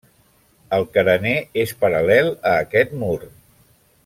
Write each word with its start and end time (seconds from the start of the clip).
El 0.77 0.85
carener 0.95 1.35
és 1.65 1.75
paral·lel 1.85 2.33
a 2.53 2.57
aquest 2.65 2.97
mur. 3.05 3.17